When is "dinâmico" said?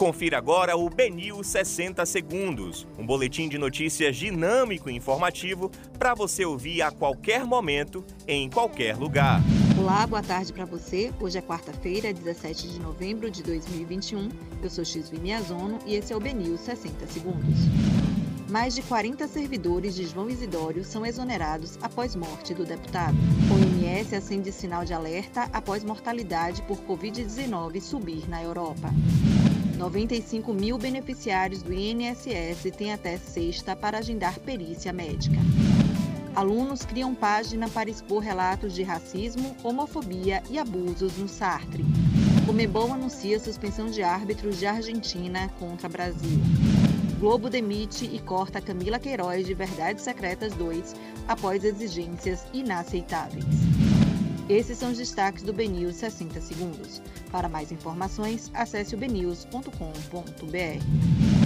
4.16-4.88